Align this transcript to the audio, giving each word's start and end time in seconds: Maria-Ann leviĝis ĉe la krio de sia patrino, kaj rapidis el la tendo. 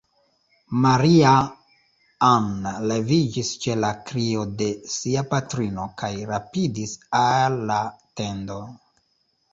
Maria-Ann 0.85 2.47
leviĝis 2.91 3.51
ĉe 3.65 3.75
la 3.83 3.91
krio 4.11 4.47
de 4.63 4.71
sia 4.95 5.25
patrino, 5.35 5.87
kaj 6.03 6.13
rapidis 6.33 6.97
el 7.25 7.59
la 7.73 7.81
tendo. 8.23 8.59